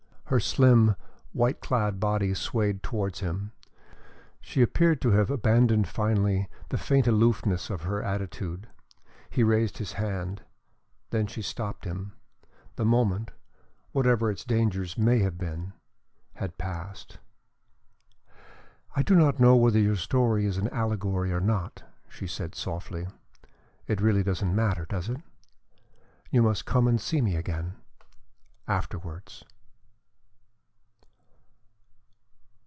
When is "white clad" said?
1.33-1.99